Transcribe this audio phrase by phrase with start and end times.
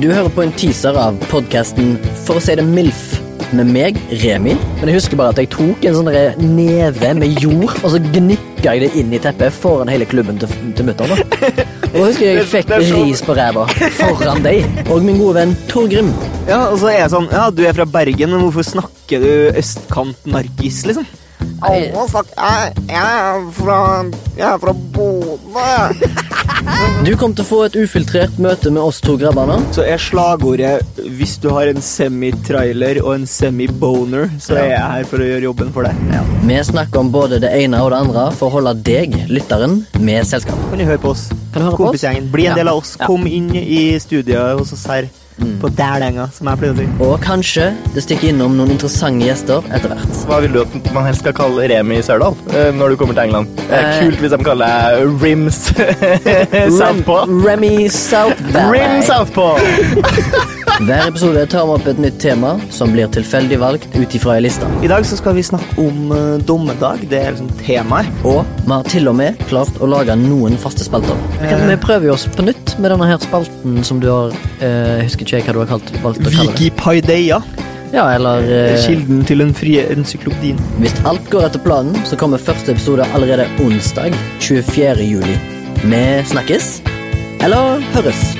[0.00, 3.10] Du hører på en teaser av podkasten For å si det MILF
[3.52, 4.54] med meg, Remi.
[4.78, 6.08] Men jeg husker bare at jeg tok en sånn
[6.56, 10.48] neve med jord, og så gnikka jeg det inn i teppet foran hele klubben til,
[10.78, 11.12] til mutter'n.
[11.90, 13.66] Og da husker jeg jeg fikk ris på ræva
[13.98, 16.08] foran deg og min gode venn Torgrim.
[16.48, 19.60] Ja, og så er jeg sånn Ja, du er fra Bergen, men hvorfor snakker du
[19.60, 21.04] østkant-narkis, liksom?
[21.62, 23.76] Å, fuck, jeg, jeg er fra
[24.36, 26.08] Jeg er fra Bodø.
[27.06, 29.58] Du kom til å få et ufiltrert møte med oss to grabbene.
[29.74, 35.04] Så er slagordet 'hvis du har en semi-trailer og en semi-boner', så er jeg her
[35.10, 35.94] for å gjøre jobben for deg.
[36.46, 40.26] Vi snakker om både det ene og det andre for å holde deg, lytteren, med
[40.26, 40.58] selskap.
[40.70, 41.28] Kan du høre på oss?
[41.52, 42.00] Kan du høre på oss?
[42.00, 42.30] Kompisgjengen.
[42.30, 42.62] Bli en Ja.
[42.62, 42.96] del av oss.
[42.96, 45.08] Kom inn i studiet hos oss her
[45.62, 46.86] på Dælenga, som jeg pleier å si.
[47.02, 50.20] Og kanskje det stikker innom noen interessante gjester etter hvert.
[50.28, 53.24] Hva vil du at man helst skal kalle Remi Sørdal eh, når du kommer til
[53.28, 53.48] England?
[53.62, 54.00] Det er Eh.
[54.04, 55.60] kult hvis de kaller deg Rims
[56.78, 57.24] Southpaw.
[57.26, 58.70] Rem- Remy Southpaw.
[58.72, 59.56] Rim Southpaw!
[60.80, 64.44] Hver episode tar vi opp et nytt tema som blir tilfeldig valgt ut ifra ei
[64.46, 64.68] liste.
[64.84, 67.04] I dag så skal vi snakke om uh, dommedag.
[67.10, 68.08] Det er liksom temaet.
[68.24, 71.18] Og vi har til og med klart å lage noen faste spalter.
[71.42, 75.10] Vi, vi prøver oss på nytt med denne her spalten som du har uh, Jeg
[75.10, 76.56] husker ikke hva du har kalt, valgt å kalle det.
[76.56, 77.42] Wikipedia.
[77.92, 80.60] Ja, eller uh, Kilden til den frie encyklopedien.
[80.80, 85.04] Hvis alt går etter planen, så kommer første episode allerede onsdag 24.
[85.04, 85.36] juli.
[85.84, 86.78] Vi snakkes.
[87.42, 88.32] Eller høres.